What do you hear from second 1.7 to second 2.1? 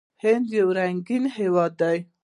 دی.